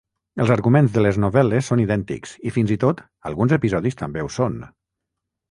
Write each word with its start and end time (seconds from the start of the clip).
Els 0.43 0.51
arguments 0.53 0.95
de 0.95 1.03
les 1.05 1.19
novel·les 1.23 1.69
són 1.71 1.83
idèntics 1.83 2.33
i, 2.49 2.55
fins 2.57 2.73
i 2.77 2.79
tot, 2.85 3.05
alguns 3.33 3.55
episodis 3.59 4.01
també 4.03 4.27
ho 4.27 4.33
són. 4.41 4.59